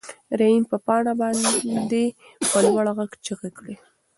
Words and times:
رحیم 0.39 0.63
په 0.71 0.77
پاڼه 0.85 1.13
باندې 1.21 2.03
په 2.51 2.57
لوړ 2.65 2.85
غږ 2.97 3.11
چیغې 3.25 3.49
کړې. 3.57 3.75